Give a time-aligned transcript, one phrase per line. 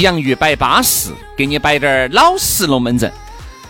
[0.00, 3.12] 洋芋摆巴适，给你摆点儿老实龙门阵。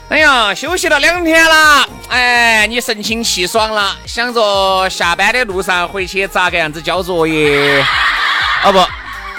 [0.09, 7.85] 哎呀，休息了两天了，哎，你神清气爽了，想着下班的路上回去咋个样子交作业？
[8.65, 8.83] 哦不，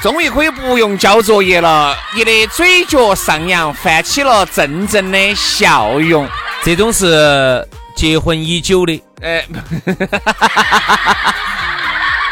[0.02, 6.30] 终于可以不用交作业了，你的嘴角上扬，泛起了阵阵的笑容。
[6.64, 9.44] 这种是结婚已久的，哎。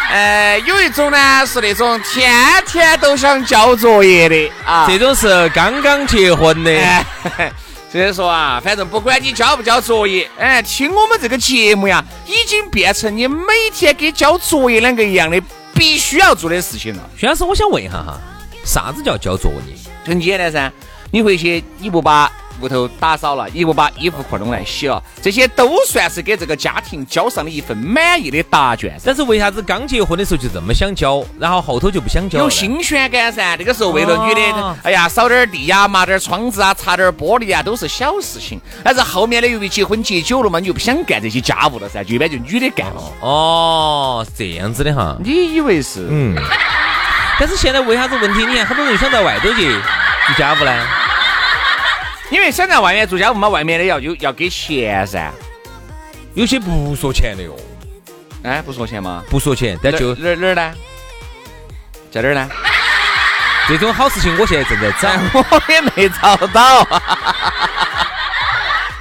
[0.10, 2.34] 哎，有一种呢是那种天
[2.66, 7.06] 天都想交作业的啊，这种是刚刚结婚的。
[7.92, 15.42] 所以 说啊，反正不管你交不交作业，哎，听我们这个节目呀，已经变成你每天跟交作业两个一样的
[15.74, 17.10] 必须要做的事情了。
[17.18, 18.18] 徐老师，我想问一下哈，
[18.64, 19.76] 啥子叫交作业？
[20.06, 20.72] 很简单噻，
[21.12, 22.32] 你回去你不把。
[22.62, 29.00] 屋头打扫了，也不把衣服裤弄来洗了，这些都算是给这个家庭交上了一份满意的答卷。
[29.04, 32.40] 但是为啥子刚结婚的时候就这么想交，然后后头就不想交？
[32.40, 38.60] 有新鲜感噻，那个时候为了女的，哎呀，扫点地呀，抹点窗子啊，擦点玻璃啊，都是小事情。
[38.84, 43.02] 但是后面的由于结婚结久了嘛，你就不想干这些家务了噻，就一般就女的干了。
[43.22, 45.18] 哦，是这样子的哈。
[45.24, 46.08] 你以为是？
[46.10, 46.36] 嗯。
[47.40, 48.46] 但是现在为啥子问题？
[48.46, 50.74] 你看很多人想在外头去做家务呢？
[52.30, 55.32] 因为想在外面做家务嘛，外面的要有要给钱噻，
[56.34, 57.56] 有些不说钱的哟。
[58.44, 59.24] 哎，不说钱吗？
[59.30, 60.74] 不说钱，但就哪哪儿呢？
[62.12, 62.50] 在哪儿呢？
[63.68, 66.88] 这种好事情我现在正在找， 我也没找到。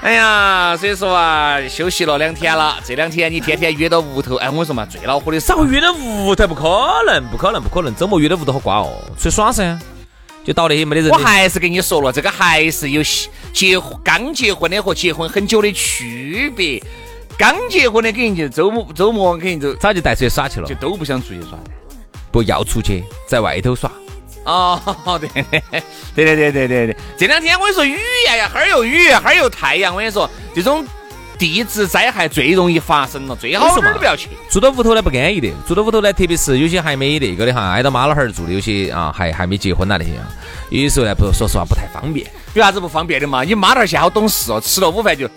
[0.03, 9.79] 哎呀，所以说啊，休息了两天了，这两天你天天约到屋头，哎，我跟你说嘛，最恼火的是，约到屋头不可能，不可能，不可能，周末约到屋头好瓜哦，出去耍噻。
[10.47, 11.11] 就到那些没得人。
[11.11, 13.03] 我还是跟你说了，这个还是有
[13.53, 16.81] 结刚结婚的和结婚很久的区别。
[17.37, 21.59] 刚结婚的肯定就周末周末肯定就早就带出去耍去了，就都不想出去耍，
[22.31, 23.91] 不要出去，在外头耍。
[24.45, 24.81] 哦，
[25.21, 25.43] 对对
[26.15, 30.87] 对对对对对，这两天我跟你说雨呀呀，哈儿又雨，哈儿又太阳，我跟你说这种。
[31.39, 34.29] 地质灾害最容易发生了，最好哪儿都不要去。
[34.51, 40.13] 住到屋头呢不安逸的，住到屋头呢，特别是有些还没那个的哈，挨到妈老汉儿住的，有些啊还还没结婚呐那些，
[40.71, 42.27] 有的时候呢不说实话不太方便。
[42.55, 43.43] 有啥子不方便的嘛？
[43.43, 45.29] 你妈那儿现在好懂事哦，吃了午饭就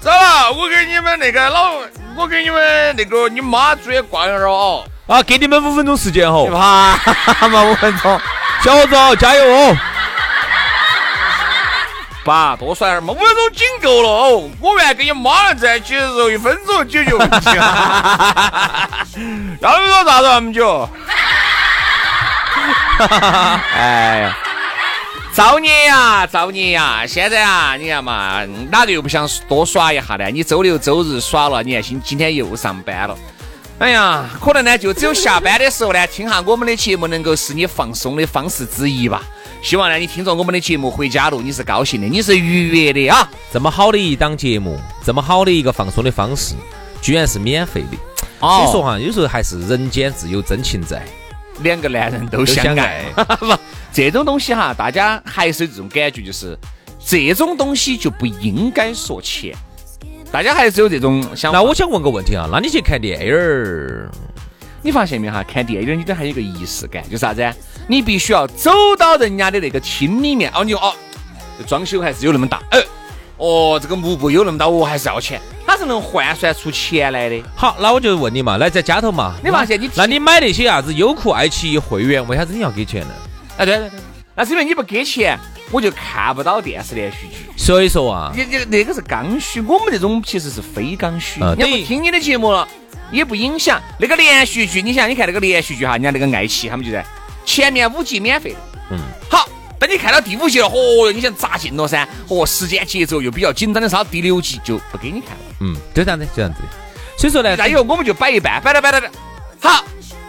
[0.00, 0.52] 走了。
[0.52, 1.74] 我给你们那个老，
[2.16, 4.84] 我给你们那个你妈出去逛一儿哦。
[5.06, 6.48] 啊，给你们五分钟时间哦。
[6.50, 8.20] 怕嘛 五分钟，
[8.64, 9.76] 小伙子加油哦。
[12.24, 14.50] 爸，多耍点嘛，五分钟仅够了哦。
[14.60, 17.50] 我原来跟你妈在一起的时候，一分钟解决问题。
[19.60, 20.88] 要说咋子那么久？
[23.74, 24.36] 哎呀，
[25.32, 27.04] 造孽呀，造孽呀！
[27.06, 30.26] 现在啊，你看嘛，哪个又不想多耍一下呢？
[30.30, 33.16] 你周六周日耍了，你看今今天又上班了。
[33.78, 39.22] 哎呀，可能呢，就只有下班的时候呢，听下我们的节目，能够是你放松的方式之一吧。
[39.60, 43.28] 希望呢，你听着我们的节目回家路，你是高兴的，你是愉悦的啊！
[43.52, 46.54] 这么好的一档节目，这么好的一个放松的方式，
[47.00, 47.96] 居然是免费的。
[48.38, 51.04] 所以说哈，有时候还是人间自有真情在，
[51.62, 53.04] 两个男人都相爱。
[53.40, 53.52] 不，
[53.92, 56.56] 这种东西哈，大家还是有这种感觉，就是
[57.04, 59.56] 这种东西就不应该说钱。
[60.32, 61.52] 大家还是有这种想。
[61.52, 64.10] 那我想问个问题啊，那你去看电影儿？
[64.80, 65.44] 你发现没哈？
[65.46, 67.46] 看电影你都还有个仪式感，就是啥子？
[67.86, 70.94] 你必须要走到人家的那个厅里面哦，你哦，
[71.66, 72.82] 装修还是有那么大，哎，
[73.36, 77.42] 哦，这个幕布有那么大，我还是要钱，它是能换算出钱来的。
[77.54, 83.14] 好，那我就问你嘛，那在家头嘛，你发现你，那你买那些啥子优酷、爱奇艺会员，为啥子你要给钱呢？
[83.58, 83.98] 哎，对对对，
[84.34, 85.38] 那是因为你不给钱，
[85.70, 87.50] 我就看不到电视连续剧。
[87.56, 91.40] 所以说啊，你你那个是刚需，我们这种其实是非刚需。
[91.40, 92.66] 人家嗯等于不听你的节目了，
[93.10, 94.80] 也不影响那个连续剧。
[94.82, 97.04] 你想，你看那个连续剧哈，人家那个爱奇艺他们就在
[97.44, 98.58] 前面五集免费的，
[98.90, 98.98] 嗯，
[99.30, 99.48] 好。
[99.78, 102.06] 等你看到第五集了，嚯哟，你想扎进了噻？
[102.28, 105.44] 哦，时间节奏又比较紧张的时候，第六集就不给你看了。
[105.58, 106.58] 嗯，就这样子，就这样子。
[107.18, 109.10] 所以说呢，那以后我们就摆一半，摆着摆着，
[109.58, 109.84] 好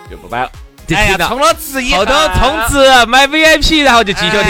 [0.09, 0.51] 就不摆了。
[0.95, 4.41] 哎呀，就听到充了值以后头充值买 VIP，然后就继续听。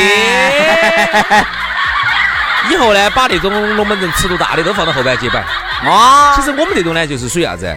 [2.72, 5.44] 以后呢，把那种龙门阵尺度大的都放到后半截摆。
[5.90, 7.76] 啊其实我们这种呢，就是属于啥子？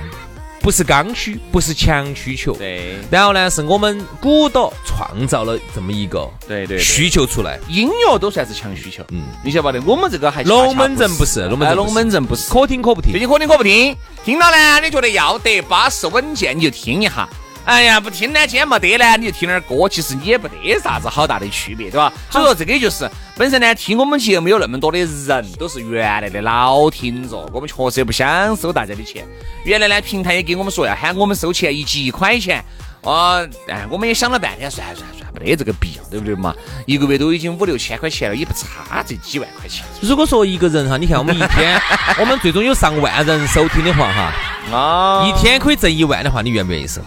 [0.62, 2.52] 不是刚需，不是强需求。
[2.56, 7.56] 对然后呢，是我们鼓捣创造了这么一个对对对需求出来。
[7.68, 9.04] 音乐都算是强需求。
[9.12, 9.80] 嗯，你晓不得？
[9.82, 12.52] 我们这个还龙门阵不是龙门阵不是哎龙门阵不是。
[12.52, 13.12] 可听可不听。
[13.12, 17.28] 最近可听可不听，听到呢，你觉得要得巴适稳健，你就听一下。
[17.66, 22.12] 哎呀，不听呢，今天没得呢，你就听点儿歌，其实你也不得啥子好大的区别，对吧？
[22.30, 29.26] 所以说这个就是本身呢，听我们节目有那么多的人，都是原来的老听众，我们确实也不想收大家的钱。
[29.64, 32.64] 原来呢，平台也给我们说要喊我们收钱，一集一块钱。
[33.02, 36.54] 哦，哎，我们也想了半天，算算算，没得这个必要，对不对嘛？
[36.86, 39.84] 一个月都已经五六千块钱了，也不差这几万块钱。
[40.00, 41.80] 如果说一个人哈，你看我们一天，
[42.20, 44.32] 我们最终有上万人收听的话哈，
[44.72, 47.00] 啊一天可以挣一万的话，你愿不愿意收？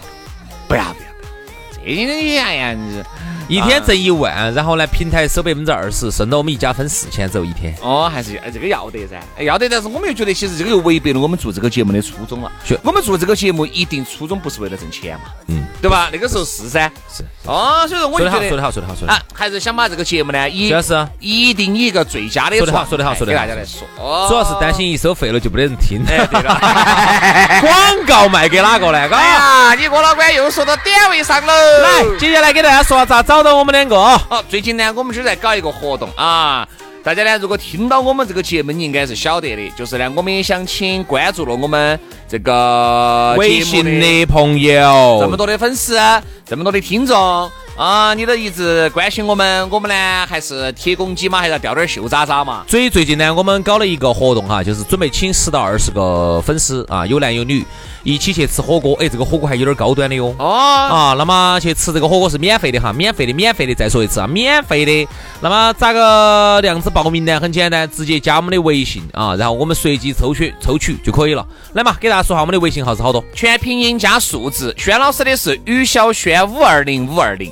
[0.70, 3.02] 不要不要不要，这些东西哎呀，你
[3.50, 7.74] 一天挣一万，然后呢，平台收百分之二十，剩到我们一家分四千走一天。
[7.82, 12.78] 哦，还是哎这个要得噻，哎要得，但是我们又觉得其实这个又违背了我们做这个节目的初衷了是。
[12.84, 16.08] 我们做这个节目一定初衷不是为了挣钱嘛，嗯，对吧？
[16.12, 26.00] 那个时候是噻，是哦，所以说我觉得说得好，说得好，说得好啊。，还是想把这个节目呢，以主要是一定以一个最佳的说得好说得好说得好给大家来说，哦主要是担心一收费了就没得人听。
[26.06, 26.54] 哎，对了，
[27.60, 28.98] 广告卖给哪个呢？
[28.98, 29.20] 哎嘎。
[29.20, 34.18] 呀，你郭老倌又说到点位上了，来，接下来给大家说下咋找到我们两个啊？
[34.28, 36.66] 好，最近呢，我们就在搞一个活动啊。
[37.02, 39.70] 大家呢，如果听到我们这个节目，你应该是晓得的。
[39.70, 41.98] 就是呢，我们也想请关注了我们
[42.28, 45.98] 这个微信的朋友这么，多的粉丝，
[46.44, 52.62] 这么多的听众啊，你都一直关心我们，我们呢还是铁公鸡嘛，还是要掉点秀渣渣嘛。
[52.68, 57.64] 所以最近呢，我们搞了一个活动哈，就是准备请十到二十个粉丝啊，有男有女，
[58.02, 58.94] 一起去吃火锅。
[59.00, 60.26] 哎，这个火锅还有点高端的哟。
[60.38, 63.74] 哦，啊，那么去吃这个火锅是免费的哈，免费的，免费的。
[63.74, 65.08] 再说一次啊，免费的。
[65.40, 67.40] 那么咋个样子报名呢？
[67.40, 71.46] 很简单，直接加我们的微信啊，然后我们随机抽取抽取就可以了。
[71.72, 73.24] 来嘛，给大家说下我们的微信号是好多。
[73.34, 74.74] 全拼音加数字。
[74.76, 77.50] 轩老师的是于小轩五二零五二零，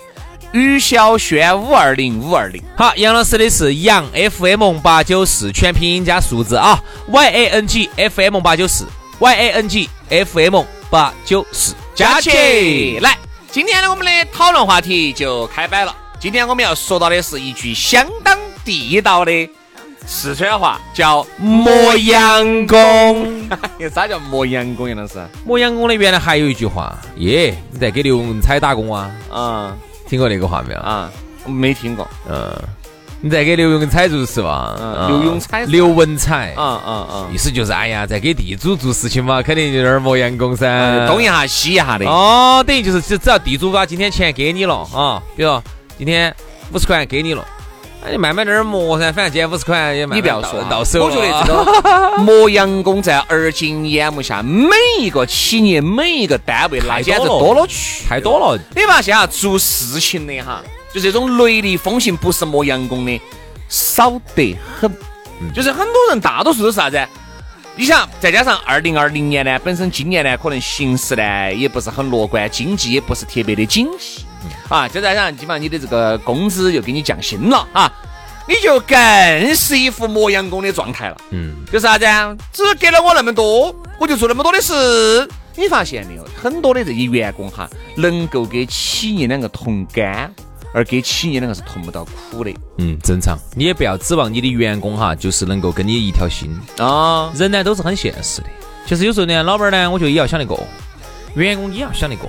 [0.52, 2.62] 于小轩五二零五二零。
[2.76, 8.86] 好，杨老师的是杨 FM 八九四，全拼音加数字啊，Y A N G F M 八九四
[9.18, 13.18] ，Y A N G F M 八九四，加起来。
[13.50, 15.94] 今天呢，我们的讨论话题就开摆了。
[16.20, 19.48] 今天我们要说到的是一句相当地道的
[20.06, 23.48] 四川话，叫磨洋工。
[23.94, 24.88] 啥叫磨洋工？
[24.88, 25.14] 杨老师？
[25.44, 29.10] 磨洋工的原来还有一句话，耶，你在给刘文彩打工啊？
[29.30, 29.76] 啊
[30.08, 30.80] 听过那个话没有？
[30.80, 31.10] 啊，
[31.46, 32.08] 没听过。
[32.28, 32.50] 嗯，
[33.20, 34.74] 你在给刘永彩做事吧？
[34.80, 37.28] 嗯刘永彩刘文彩嗯嗯嗯！
[37.34, 40.66] 意思就是，哎呀，在给地主做事情嘛，肯定有点磨洋工噻。
[40.66, 42.06] 呃东一下西一下的。
[42.06, 45.60] 哦，等于就是只只要地主把今天钱给你了啊，比如
[45.98, 46.34] 今天
[46.72, 47.44] 五十块给你了，
[48.08, 51.04] 那你慢慢在那儿磨噻，反正今天五十块也慢慢你不要说到手了。
[51.04, 58.58] 我觉得这个 磨洋工在而今眼目下，每一个企业、每一个单位，那简直多了多了去太多了。
[58.74, 63.20] 你发现啊，做事情的哈，就这种雷厉风行，不是磨洋工的
[63.68, 64.90] 少得很。
[65.54, 66.98] 就是很多人大多数都是啥子？
[67.76, 74.24] 你想，再加上二零二零年呢，本身今年呢，可能形势呢也不是很乐观，经济也不是特别的景气
[74.68, 77.92] 啊，再加上基本上你的这个工资又给你降薪了啊，
[78.48, 81.16] 你就更是一副磨洋工的状态了。
[81.30, 82.34] 嗯，就是啥子啊？
[82.50, 85.28] 只给了我那么多，我就做那么多的事。
[85.54, 86.26] 你发现没有？
[86.40, 90.32] 很多的这些员工哈，能够给企业两个同甘，
[90.72, 93.36] 而给企业两个是同不到苦的嗯，正常。
[93.54, 96.48] 你也不要指望你的员工哈，就是能够跟你一条心。
[96.78, 97.30] 啊。
[97.34, 98.46] 人呢都是很现实的。
[98.86, 100.66] 其实有时候呢，老板呢，我觉得也要想得过，
[101.34, 102.22] 员工也要想那个。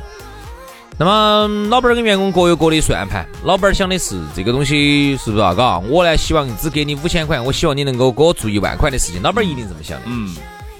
[0.99, 5.53] 那么老板跟员工各有各的算盘，老板想的是这个东西是不是啊？
[5.53, 10.35] 嘎，我呢希望只给你五千块，我希望你能够给我做一万块的事情，老板一定这么想的，嗯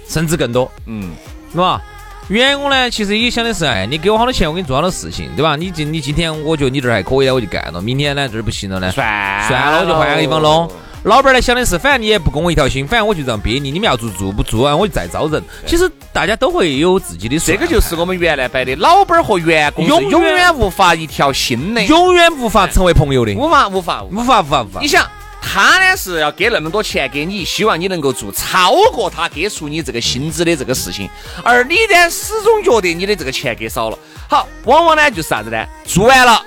[0.06, 1.12] 甚至更多，嗯，
[1.50, 1.80] 是吧？
[2.28, 5.56] 员工呢，其实也想的是，哎，你给我好多钱，我给你做好多事情，对吧？
[5.56, 7.80] 你今你今天我觉得你这儿还可以了，我就干了。
[7.80, 10.70] 明天呢这儿不行了呢，算算了，我就换个地方弄。
[11.04, 15.42] 老板呢想的是，反正你也不跟我一条心，反正我就这样憋你，你们要做做，不做完我就再招人。
[15.66, 24.22] 其实大家都会有自己的，这个就是我们原来摆的，老板和员工永远永远无法一条心的，永远无法成为朋友的，无法无法无法。
[24.22, 24.86] 无法无法无法你。
[24.86, 25.08] 想，
[25.40, 31.08] 他呢是要给那么多钱给你，希望你能够做超过他给出你这个薪资的这个事情，
[31.42, 33.98] 而你呢始终觉得你的这个钱给少了。
[34.28, 35.64] 好，往往呢就是啥子呢？
[35.86, 36.44] 做完了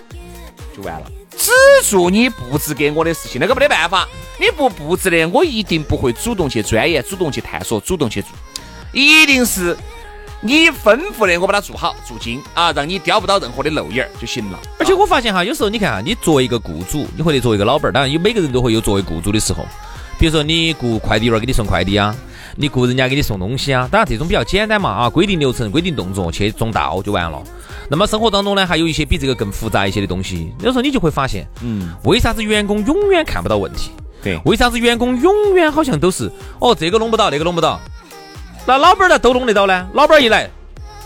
[0.78, 1.06] 就完了，
[1.38, 1.52] 只
[1.84, 4.08] 做你布置给我的事情，那个没得办法，
[4.40, 8.30] 你不布置的，我一定不会主动去钻研、主动去探索、主动去做，
[8.92, 9.76] 一定是。
[10.46, 14.60] 你吩咐的，我把它做好做精啊，让你叼不到任何的漏眼儿就行了。
[14.78, 19.66] 而且我发现哈，有时候你看啊，你作为一个雇主，你或者作为一个老板儿，当然有每个人都会有作为雇主的时候。
[20.20, 22.14] 比如说你雇快递员给你送快递啊，
[22.58, 27.42] 你雇人家给你送东西啊，当然这种比较简单嘛啊，规定流程、规定动作去送到就完了。
[27.90, 33.92] 那么生活当中呢，还有一些比这个更复杂一些的东西，有时候你就会发现，嗯，为啥子员工永远看不到问题？
[34.24, 37.80] 对为啥子员工永远好像都是哦，这个弄不到，那个弄不到，
[38.66, 39.88] 那老板儿呢都弄得到呢？
[39.94, 40.50] 老板儿一来。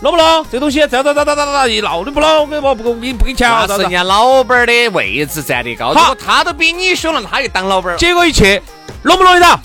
[0.00, 0.46] 弄不弄？
[0.48, 7.96] 这东西这样这样这样这这一闹，你不弄，我不不不给你不给你钱是人家老板儿的位置站得高，如好果他都比你凶了，他就当老板儿。
[7.96, 8.62] 结果一去，
[9.02, 9.58] 弄不弄得到？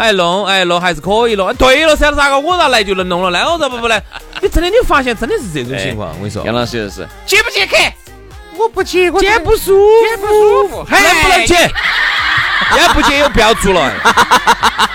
[0.00, 1.46] 哎，弄，哎，弄还是可以弄。
[1.46, 3.52] 哎对了噻，咋个我咋来就能弄了呢？
[3.52, 4.02] 我咋不不来？
[4.40, 7.76] 你真的，你发现真的是这种情况，我跟你说，杨老师就是接不接客？
[8.56, 11.70] 我不接，我接不舒接不舒服，能不能接？
[12.78, 13.92] 要不接又不要做了，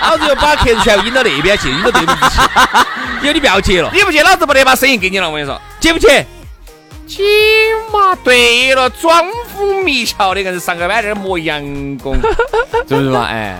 [0.02, 2.40] 老子又把客人全部引到那边去，引到对门子去。
[3.22, 5.28] 以后你不要接了，你不接，老子不得把生意给你了。
[5.28, 6.26] 我跟你说，接不接？
[7.06, 7.22] 接
[7.92, 8.16] 嘛。
[8.24, 11.62] 对了，装疯迷窍的，硬是上个班在那磨洋
[11.98, 12.16] 工，
[12.88, 13.26] 是不是嘛？
[13.28, 13.56] 哎，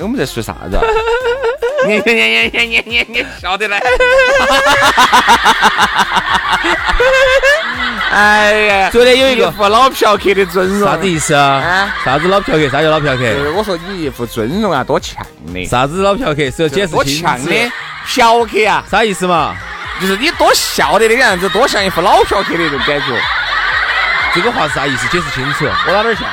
[0.00, 0.82] 我们在说啥子啊？
[1.86, 3.78] 你你你你你你你晓得嘞？
[8.12, 11.94] 哎呀，昨天有一个副老嫖客的尊容，啥子意思啊啊？
[12.04, 12.68] 啥子老嫖客？
[12.68, 13.22] 啥叫老嫖客？
[13.24, 16.50] 呃我说你一副尊容啊，多呛的，啥子老嫖客？
[16.50, 17.72] 是要解释多清楚呛的
[18.06, 19.54] 嫖客啊，啥意思嘛？
[20.00, 23.06] 就是你多笑的那个样子，多像一副老嫖客的那种感觉。
[24.34, 25.06] 这个话是啥意思？
[25.08, 25.64] 解释清楚。
[25.86, 26.24] 我哪点像？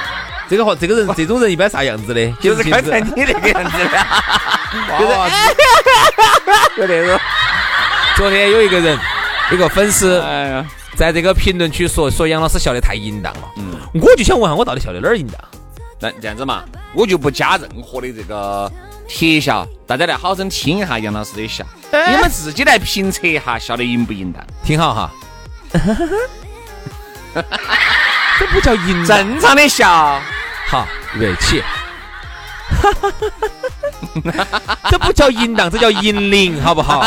[0.50, 2.32] 这个话，这个人， 这种人一般啥样子的？
[2.42, 3.84] 就是刚才你那个样子的，
[5.00, 5.10] 就是
[6.76, 7.20] 就那种。
[8.16, 8.98] 昨天有一个人，
[9.52, 13.42] 有个粉丝哎呀，在这个评论区说说杨老师笑得太淫荡了。
[13.58, 15.40] 嗯，我就想问下，我到底笑的哪儿淫荡？
[16.00, 16.64] 那这样子嘛，
[16.94, 18.72] 我就不加任何的这个
[19.08, 24.44] 特效，大家来好生听一下杨老师的笑，你们自己来评测一下笑得淫不淫荡。
[24.64, 25.12] 听好哈，
[28.40, 30.22] 这不叫淫，正常的笑，
[30.68, 31.64] 好，预备起。
[34.90, 37.06] 这不叫淫荡，这叫银铃，好不好？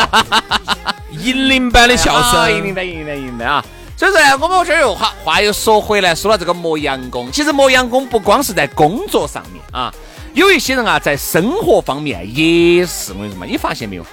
[1.11, 3.63] 银铃般的笑啊声，明白明白明白啊。
[3.95, 9.93] 所以说呢，我们这儿又话话又说回来，说到这个磨洋工，其实磨洋工不光是在工作上面啊，
[10.33, 14.05] 有一些人啊，在生活方面也是，我跟你说嘛，你发现没有？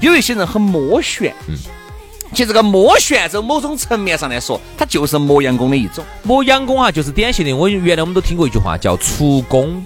[0.00, 1.54] 有一些人很摸旋，嗯，
[2.34, 6.04] 其实这个摸旋，从某种层面上来说，它就是磨洋工的一种。
[6.24, 7.52] 磨洋工啊，就是典型的。
[7.52, 9.82] 我原来我们都听过一句话，叫出工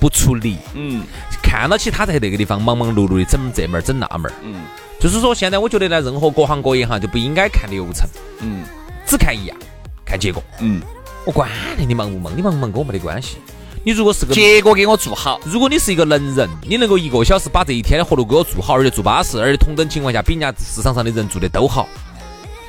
[0.00, 0.56] 不出力。
[0.74, 1.04] 嗯
[1.42, 4.62] 看到起他在那个地方忙忙碌碌的整这门儿整那门儿，嗯
[4.98, 8.08] 就是说现在我觉得呢，任何各行各业哈就不应该看流程，
[8.40, 8.64] 嗯
[9.06, 9.56] 只看一样，
[10.02, 10.42] 看结果。
[10.60, 10.80] 嗯，
[11.26, 13.36] 我管你你忙不忙，你忙不忙跟我没得关系。
[13.84, 15.40] 你如果是个结果给我做好。
[15.44, 21.88] 如果你是一个能人，你能够一个小时把这一天的活路给我做好，而且做巴适，而且同等情况下比人家市场上的人做的都好，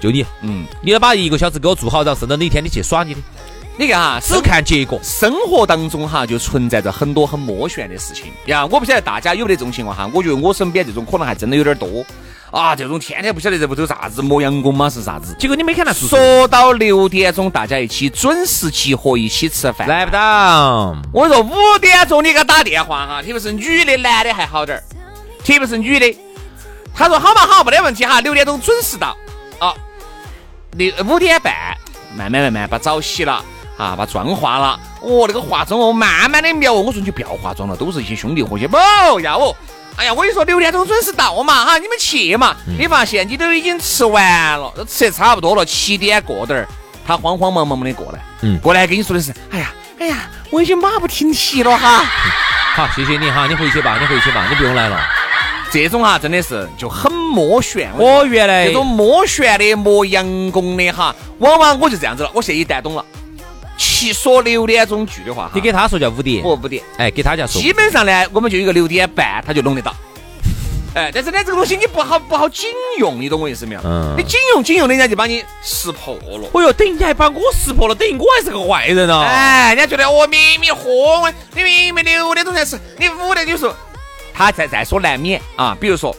[0.01, 3.21] 就你，嗯，你要把一个小时给我做好，然后剩到哪天你去耍你的，
[3.75, 4.99] 你看哈，只看结果。
[5.01, 8.63] 生活当中哈，就存在着很多很魔旋的事情呀。
[8.65, 12.05] 我不晓得大家有没得这种情况哈，我觉得我身边这种可能还真的有点多
[12.51, 12.75] 啊。
[12.75, 15.35] 这种天天不晓得在屋头啥子磨洋工嘛是啥子。
[15.39, 20.11] 结果你没看他做，说到六点钟，大家一起准时集合一起吃饭，来不。
[20.11, 20.95] 到。
[21.11, 24.83] 我说五点钟你给他打电话哈，特别是女的，男的还好点儿，
[25.43, 26.15] 特别是女的，
[26.93, 29.17] 他说好嘛好，没得问题哈，六点钟准时到
[29.57, 29.73] 啊。
[30.73, 31.53] 六五点半，
[32.15, 33.43] 慢慢慢慢把澡洗了
[33.77, 34.79] 啊，把妆化了。
[35.01, 36.81] 哦，那个化妆哦，慢慢的描哦。
[36.81, 38.77] 我说你就不要化妆了，都是一些兄弟伙些，不
[39.21, 39.55] 要哦。
[39.95, 42.55] 哎呀，我跟你说，六点钟准时到嘛哈，你们去嘛。
[42.65, 46.67] 你发现你都已经吃完了，都吃得差不多了，七点过点儿，
[47.05, 52.03] 他慌慌忙忙的过来，嗯过来跟你说的是，哎呀，哎呀，我已经马不停蹄了哈。
[52.75, 54.99] 好，谢谢你哈，你回去吧，你回去吧，你不用来了。
[55.71, 57.91] 这种哈，真的是就很摸旋。
[57.95, 62.31] 我原来这种摸旋的、磨洋工的哈，往往我就这样子了。
[62.33, 63.05] 我现在一旦懂了，
[63.77, 69.93] 七说六点钟聚的话，你给他说叫五点，我五点，哎，给他叫说基本上呢，我们就有一个六点半，他就弄得到。
[70.95, 73.81] 哎，但是呢，这个东西你不好不好警用，你懂我意思没有？
[73.83, 76.47] 嗯你警用警用，人家就把你识破了。
[76.53, 79.23] 哎呦，等于你还把我识破了，等于我还是个坏人啊！
[79.23, 83.75] 哎，人家觉得我明明喝我，你明明六点钟才吃，你五点就说，
[84.35, 85.75] 他在在所难免啊。
[85.81, 86.15] 比如说，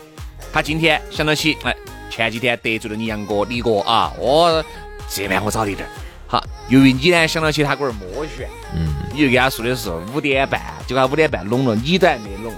[0.53, 1.73] 他今天想到起，哎，
[2.11, 4.61] 前几天得罪了你杨哥、李哥啊，我
[5.09, 5.91] 这边我找了一点儿。
[6.35, 12.53] 好，由于你呢想到起他龟儿摸旋，嗯，你就给他说的是五点半，结果他五点半拢了，你都还没拢，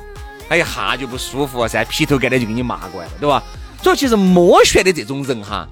[0.48, 3.42] 他一下就不舒服了噻，劈头盖脸就给你骂过来了，对吧？
[3.82, 5.68] 所以其实摸旋的这种人哈，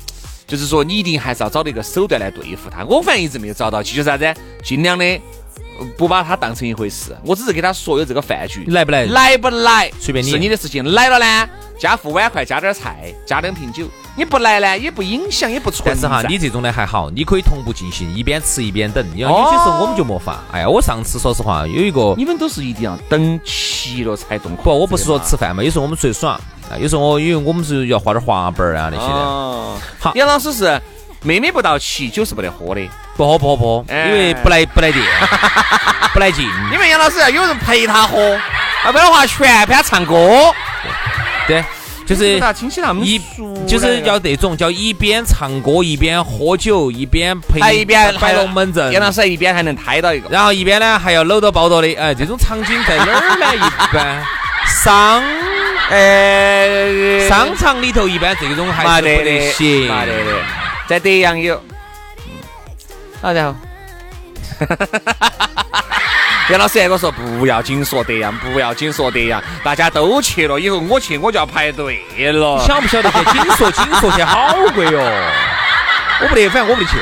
[0.46, 2.84] 就是说你一定还是要找到一个手段来对付他。
[2.84, 7.16] 我反正一直没有找到，就是啥子，尽量的呃不把他当成一回事。
[7.24, 9.06] 我只是给他说有这个饭局，来不来？
[9.06, 10.84] 来不来随便你是你的事情。
[10.92, 13.86] 来了呢，加副碗筷，加点菜，加两瓶酒。
[14.16, 15.90] 你不来呢，也不影响，也不存在。
[15.92, 19.04] 但是哈，你这种呢还好，你可以同步进行，一边吃一边等。
[19.14, 20.38] 因为哦有些时候我们就没法。
[20.52, 24.54] 哎呀，我上次说实话有一个你们都是一定要等齐了才动。
[24.56, 26.32] 不，我不是说吃饭嘛，有时候我们出去耍，
[26.70, 30.80] 啊，有时候我因为我们是要滑点滑板儿啊那些的，哦，好杨老师是
[31.22, 32.88] 妹妹不到齐，酒是不得喝的。
[33.16, 35.04] 不喝不喝不喝，哎因为不来不来电，
[36.12, 36.48] 不来劲。
[36.72, 38.18] 因为杨老师要有人陪他喝，
[38.84, 40.52] 要不然的话全盘唱歌。
[41.46, 41.64] 对，
[42.06, 50.28] 就是听起那么一熟就是要那种叫一边唱歌一边喝酒一边陪还一边摆龙门阵，杨老师一边还能抬到一个。
[50.30, 53.54] 然后一边呢还要搂到抱到的，哎，这种场景在哪儿呢？
[53.56, 54.22] 一般
[54.66, 55.22] 商
[55.90, 59.82] 呃， 商场里头一般这种还是不得行。
[59.82, 60.32] 没得的，
[60.88, 61.62] 在德阳有。
[63.20, 63.54] 好，然后。
[66.50, 72.62] 杨老师还跟我说不要紧说德阳，不要紧说德阳，大家都去了，以后我去我就要排队了。
[72.66, 75.00] 晓不晓得去紧说紧说去好贵哟、
[76.20, 76.98] 我不得，反正我不去。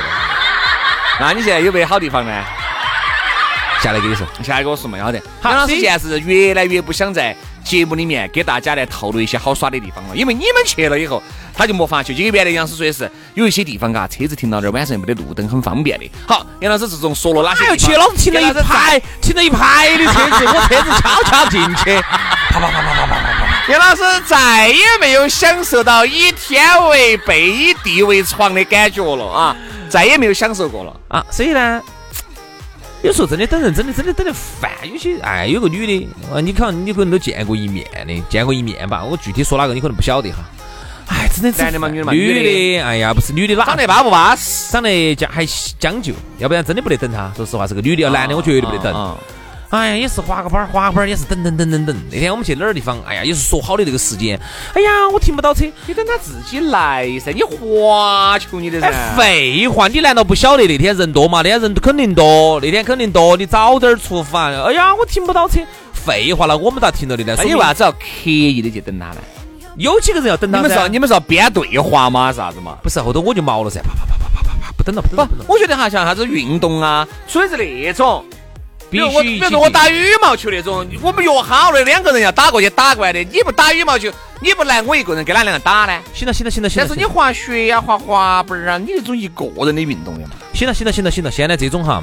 [1.21, 2.33] 那你现在有没有好地方呢？
[3.81, 5.21] 下来跟你说，下来跟我说嘛，要得。
[5.41, 11.21] 好杨老师现在是越来越不想在节目里面给大家来透露一些好耍的地方了，因为你们去了以后，
[11.55, 12.15] 他就没法去。
[12.15, 16.11] 就跟原来杨老师说的是，有一些地方嘎，车子停到那儿晚上又没得路灯，很方便的。
[16.27, 22.01] 好，杨老师自从说了哪些地方，哎去，老子停了一排，停了一排的车子，我车子悄悄进去，
[22.51, 29.57] 啪啪啪啪啪啪啪杨老师再也没有享受到以天为被，以地为床的感觉了啊，
[29.89, 31.01] 再也没有享受过了。
[31.09, 31.81] 啊，所以呢，
[33.03, 34.71] 有时候真的等人，真的真的等得烦。
[34.83, 39.05] 有些哎，有个女的，啊，你可能你可能都见过一面的，见过一面吧。
[39.05, 40.39] 我具体说哪个你可能不晓得哈。
[41.13, 44.73] 哎，真的男的嘛女的嘛女女的，哎呀，不是女的哪长得巴不巴适？
[44.73, 45.47] 长得将还
[45.79, 47.31] 将就，要不然真的不得等她。
[47.37, 48.95] 说实话，是个女的，要男的我绝对不得等。
[48.95, 49.17] 啊
[49.69, 51.97] 哎呀，也是滑个板儿，滑个板儿也是等等等等等。
[52.11, 53.01] 那天我们去哪儿地方？
[53.09, 54.39] 哎呀，也是说好的这个时间。
[54.75, 55.65] 哎呀，我停不到车。
[55.87, 58.89] 你等他自己来噻，你滑求你的噻。
[58.89, 61.39] 哎，废话，你难道不晓得那天人多吗？
[61.39, 64.51] 那天人肯定多，那天肯定多，你早点出发。
[64.51, 65.61] 哎呀，我停不到车。
[65.95, 67.35] 废话了，我们咋停到的呢？
[67.35, 69.23] 说明那你为啥子要刻意的去等他呢？
[69.77, 72.31] 有几个人要等他你们是要你们是要编对话吗？
[72.31, 72.77] 是啥子嘛？
[72.83, 78.25] 不是后头我就毛了噻，啪啪啪啪啪啪啪，不等了，不等不了，不，我觉得哈，像啥子运动啊，属于是那种。
[78.91, 83.25] 比必如我，比如说我打羽毛球那种，我们约好了两个人要打过去打过来的。
[83.25, 85.99] 你不打羽毛球，你不来，我一个人跟哪两个打呢？
[86.13, 86.87] 行了行了行了行了。
[86.87, 90.35] 但是你滑雪呀、滑滑板啊，你这种一个人的运动的嘛。
[90.53, 92.03] 行了行了行了行了，现在这种哈，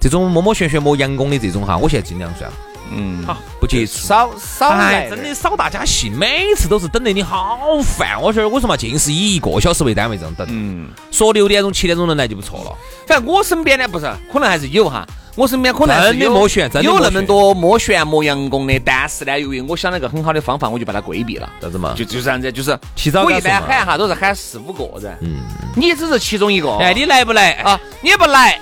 [0.00, 2.56] 这种摸摸旋旋摸阳光的这种哈，我现在尽量算了，
[2.90, 4.06] 嗯，好不接触。
[4.06, 8.20] 少少来哎，真的少大家信，每次都是等得你好烦。
[8.20, 10.46] 我觉得我说嘛尽是以一个小时为单位这样等？
[10.50, 12.76] 嗯，说六点钟、七点钟能来就不错了。
[13.06, 15.06] 反正我身边呢，不是，可能还是有哈。
[15.36, 21.52] 我身边可能还是有真的摸旋真的有那么多摸旋摸阳光的，但是呢，由于我想了一个很好的方法，我就把它规避了。
[21.60, 21.92] 啥子嘛？
[21.96, 25.40] 就就是这样子，就是提早我一般喊哈都是喊四五个人，嗯，
[25.74, 26.70] 你只是其中一个。
[26.76, 27.50] 哎，你来不来？
[27.64, 28.60] 啊，你不来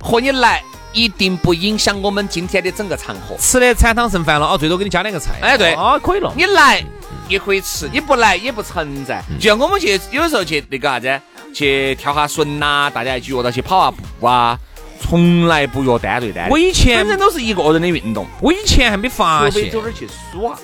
[0.00, 3.36] 和你来，一定不影响我们今天的整个场合。
[3.38, 5.32] 吃的残汤剩饭了哦，最多给你加两个菜。
[5.40, 6.32] 哎对哦，可以了。
[6.36, 6.82] 你来
[7.28, 9.22] 也可以吃，你不来也不存在。
[9.30, 11.20] 嗯就像我们去有时候去那个啥子，
[11.54, 14.58] 去跳下绳呐，大家一起约到去跑下步啊，
[15.00, 16.48] 从来不约单对单。
[16.48, 20.58] 我以前反正都是一个人的运动，我以前还没发现，除非走哪儿去耍。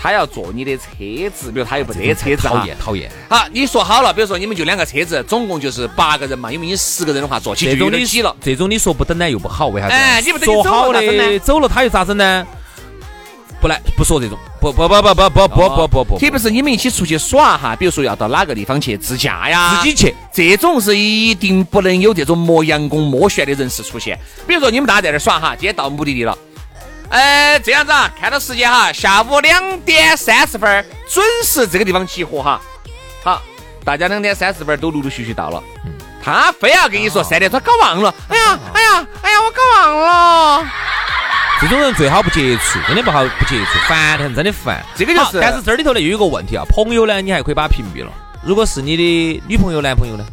[0.00, 0.84] 他要坐你的车
[1.34, 3.10] 子，比如他又不得车子讨厌讨厌。
[3.28, 8.34] 好，你说好了，比如说你们就两个车子，总共就是八个人嘛，因为你十个人的话坐起这种挤了。
[8.40, 9.94] 这种你说不等呢又不好，为啥子？
[9.94, 12.46] 哎你不等你走了说好咋整呢的走了他又咋整呢？
[13.60, 20.14] 不来不说这种，不不不不不不不不不不，特别是你们一起出去耍哈，比如说要到哪个地方去自驾呀，自己去。
[20.32, 24.16] 这种是一定不能有这种磨洋工摸旋的人士出现。
[24.46, 26.38] 比如说你们大家在这儿耍哈，今天到目的地了，
[27.10, 32.60] 呃，这样子啊，看到时间哈，下午两点三十分准时这个地方集合哈。
[33.24, 33.42] 好，
[33.84, 35.62] 大家两点三十分都陆陆续续到了，
[36.22, 40.66] 他非要跟你说三点，他搞忘了，哎呀，哎呀，哎呀，我搞忘了。
[41.60, 44.84] 这种人最好不接触，真的不好不接触，烦得很，真的烦。
[44.94, 48.12] 这个就是但是这里头呢又有一个问题啊，朋友呢你还可以把他屏蔽了。
[48.44, 50.24] 如果是你的女朋友、男朋友呢？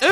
[0.00, 0.08] 哎，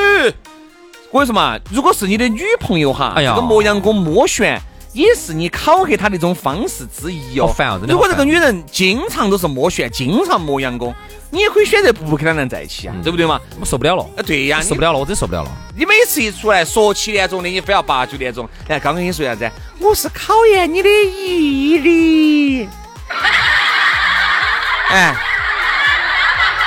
[1.10, 4.60] 我跟你说嘛，如果是你的女朋友哈，哎呀这个磨洋工摸旋
[4.94, 7.54] 也是你考核她的一种方式之一哦。
[7.86, 10.94] 如果这个女人经常都是摸旋，经常磨洋工，
[11.30, 13.38] 你也可以选择不跟她男在一起啊，对不对嘛？
[13.60, 15.50] 我受不了了，啊，对呀，你受不了了，我真受不了了。
[15.76, 18.48] 你每次一出来说七点钟的，你非要八九点钟。
[18.68, 19.50] 哎，刚跟你说啥子？
[19.80, 22.68] 我是考验你的毅力。
[24.90, 25.16] 哎，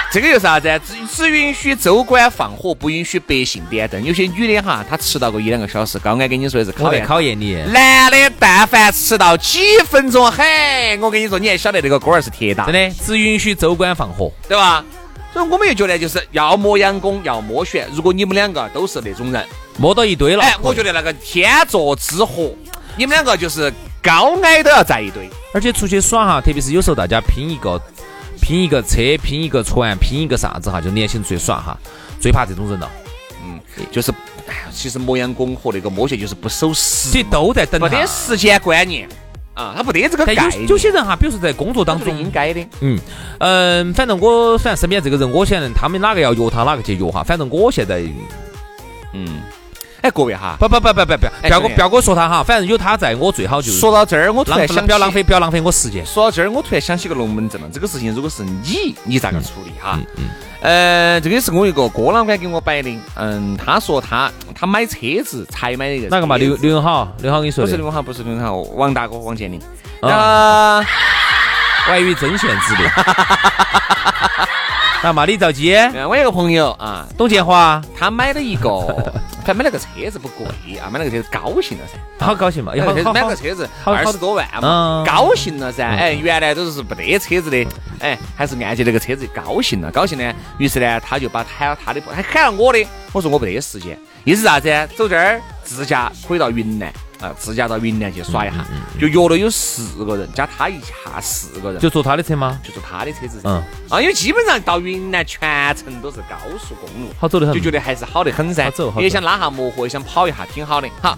[0.10, 0.82] 这个又啥子？
[0.86, 4.02] 只只允许州官放火，不允许百姓点灯。
[4.04, 7.06] 有些女的哈，她迟到个一两个小时，刚刚跟你说的是考验。
[7.06, 14.32] 考验你，男的但凡迟到几分钟，嘿，我跟你说，你还晓得那个锅儿是铁打真，的只允许州官放火。
[14.48, 14.84] 对吧？
[15.34, 17.86] 所以我们又觉得就是要磨洋工，要摸旋。
[17.94, 19.46] 如果你们两个都是那种人，
[19.78, 22.50] 摸到一堆了，哎，我觉得那个天作之合，
[22.96, 25.30] 你们两个就是高矮都要在一堆。
[25.54, 27.80] 而且出去耍哈，特别是有时候大家拼一个
[28.42, 31.78] 拼一个车，拼一个船，拼一个啥子哈，就年轻人出去耍哈，
[32.20, 32.90] 最怕这种人了。
[33.46, 33.60] 嗯，
[33.92, 34.12] 就是，
[34.48, 39.08] 哎呀，其实磨洋工和那个摸旋就是不守时其实都在等不得时间观念
[39.54, 40.62] 啊，他不得这个概但念。
[40.64, 43.00] 有有些人哈，比如说在工作当中，应该的，嗯
[43.40, 47.24] 嗯，反正我反正身边这个人，我现在他们哪个要约他，哪个去约哈。
[47.24, 48.02] 反正我现在
[49.14, 49.42] 嗯。
[50.02, 56.06] 哎，各位哈，不不不不不不，不要不要跟我说他哈，反正有他在我最好就是说到这儿，我突然想不要浪费不要浪费我时间。
[56.06, 57.68] 说到这儿，我突然想起个龙门阵了。
[57.74, 60.00] 这个事情如果是你，你咋个处理哈？
[60.18, 60.26] 嗯
[60.60, 62.90] 呃，这个是我一个哥老倌给我摆的。
[63.16, 66.36] 嗯，他说他他买车子才买的一个哪个嘛？
[66.38, 69.62] 刘刘永好，刘永好跟你说的不是刘，永好，不是刘永好，王大哥王健林。
[70.02, 70.78] 啊啊，
[71.88, 72.92] 我还以为针线之恋。
[75.04, 75.76] 啊嘛，李兆基、
[76.10, 78.70] 我有个朋友啊，董建华，他买了一个，
[79.48, 80.46] 他买了个车子不贵
[80.78, 81.98] 啊，买了个车子高兴了噻。
[82.20, 82.74] 好高兴嘛！
[83.14, 85.88] 买个车子二十多万嘛嗯，高兴了噻。
[85.88, 87.66] 哎，原来都是不得车子的，
[88.02, 90.36] 哎，还是按揭那个车子高兴了，高兴呢。
[90.58, 92.86] 于是呢，他就把喊了他的，还喊了我的。
[93.14, 94.70] 我说我不得时间，意思啥子？
[94.98, 98.66] 走这儿自驾可以到云南啊，自驾到云南去耍一下，
[99.00, 102.60] 就约了有四个人，加他一下四个人，就坐他的车吗？
[102.64, 103.50] 就坐他的车子噻。
[103.50, 108.72] 嗯啊，因为基本上到云南全程都是高速公路，好走得很就觉得还是好得很噻。
[108.98, 110.88] 也想拉下磨合，也想跑一下，挺好的。
[111.02, 111.18] 好，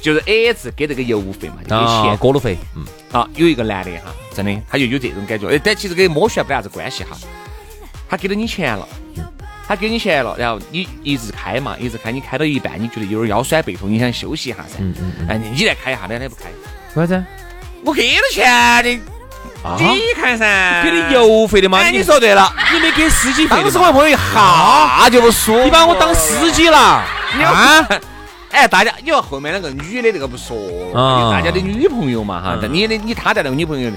[0.00, 2.16] 就是 A 字给这个油费嘛，就给啊，钱。
[2.18, 5.48] 过路费，嗯，啊，有一个男的哈，真的，他就有这种感觉。
[5.48, 7.16] 哎，但其实跟摸旋没啥子关系哈。
[8.08, 8.86] 他给了你钱了，
[9.66, 14.76] 他给你钱了，然后你一直开嘛，一直开，你开到一半，你觉得有点腰酸背痛，你想休息一下噻。
[14.78, 16.44] 嗯嗯嗯哎，你来开一下，两天不开。
[16.94, 17.24] 为啥子？
[17.84, 18.44] 我给了钱
[18.84, 19.00] 的，
[19.62, 21.12] 啊你看噻，给的。
[21.12, 21.78] 油费的嘛？
[21.78, 22.52] 哎，你说对了。
[22.72, 23.70] 你没给司机费当的吗？
[23.70, 27.88] 时我朋友一下就不舒服，你把我当司机了啊？
[28.52, 30.56] 哎，大家，因为后面那个女的那个不说
[30.92, 33.96] 了，啊大家的女朋友嘛哈嗯，但你的你他带那个女朋友的。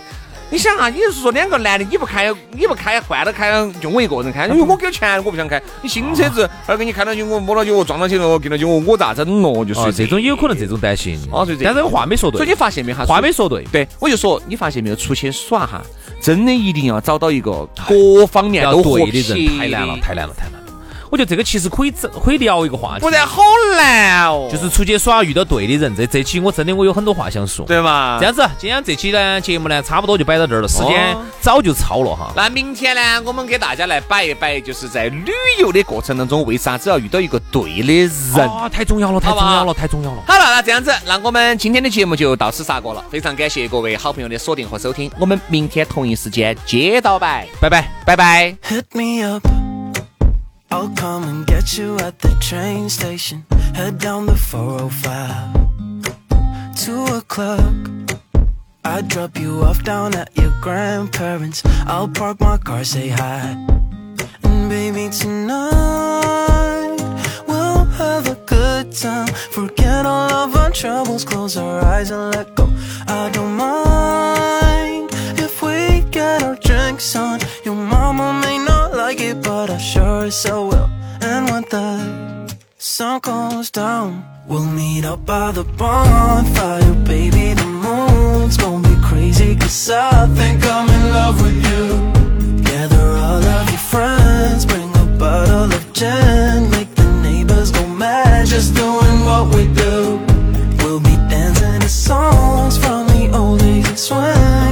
[0.50, 5.62] 你想啊，你就是说两个男的，你不开，你不开，换了开，就我一个人开，因为我给钱，我不想开。
[5.82, 9.66] 你新车子，二给你开到起，我摸到起，我撞到起了，我给到起，我我咋整咯？
[9.66, 11.20] 就哦，是这种也有可能这种担心。
[11.32, 13.06] 哦所以这但是话没说对，所以你发现没有哈？
[13.06, 13.64] 话没说对。
[13.72, 15.82] 对，我就说你发现没有，出去耍哈，
[16.22, 20.67] 真的一定要找到一个各方面都合对的人太难了，太难了，太难了。
[21.10, 23.42] 我觉得这个其实可以整，可以聊一个话题，不然好
[23.76, 24.48] 难哦。
[24.52, 25.96] 就是出去耍遇到对的人。
[25.96, 27.66] 这这期我真的我有很多话想说。
[27.66, 28.18] 对嘛？
[28.20, 32.32] 这样子，今天这期呢节目呢差不多就摆到这儿了，时间哦早就超了哈。
[32.36, 38.50] 那明天呢，我们给大家来摆一摆，就是在旅游的过程当中，为啥子要遇到一个对的人？
[38.50, 40.24] 啊，太重要了，太重要了，太重要了。
[40.28, 43.04] 好了，那这样子，那我们今天的节目就到此杀过了。
[43.10, 47.90] 非常感谢各位好朋友的锁定和收听，我们明天同一时间接到摆，拜拜。
[48.06, 48.56] 拜拜。
[48.68, 49.67] Hit me up.
[50.70, 53.46] I'll come and get you at the train station.
[53.74, 55.56] Head down the 405.
[56.76, 57.74] Two o'clock.
[58.84, 61.62] I drop you off down at your grandparents.
[61.86, 63.56] I'll park my car, say hi.
[64.44, 66.98] And baby, tonight
[67.48, 69.28] we'll have a good time.
[69.28, 72.70] Forget all of our troubles, close our eyes and let go.
[73.08, 73.47] I don't
[80.28, 80.90] I so well.
[81.22, 87.54] And when the sun goes down, we'll meet up by the bonfire, baby.
[87.54, 91.84] The moon's gonna be crazy, cause I think I'm in love with you.
[92.62, 98.48] Gather all of your friends, bring a bottle of gin, make the neighbors go mad,
[98.48, 100.20] just doing what we do.
[100.80, 104.67] We'll be dancing to songs from the old days and swing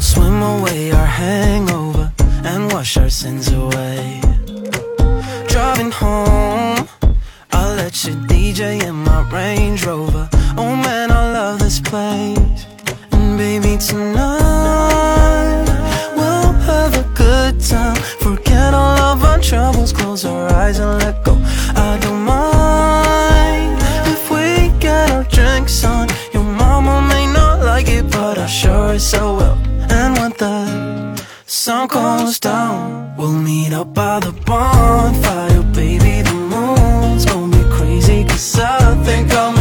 [0.00, 2.10] We'll swim away our hangover
[2.42, 4.22] and wash our sins away.
[5.46, 6.88] Driving home,
[7.52, 10.26] I'll let you DJ in my Range Rover.
[10.56, 12.64] Oh man, I love this place.
[13.12, 15.66] And baby, tonight
[16.16, 17.96] we'll have a good time.
[18.20, 21.36] Forget all of our troubles, close our eyes and let go.
[21.76, 26.08] I don't mind if we get our drinks on.
[26.32, 29.69] Your mama may not like it, but I sure so will.
[29.90, 36.22] And when the sun goes down, we'll meet up by the bonfire, baby.
[36.22, 39.59] The moon's gonna be crazy, cause I think I'm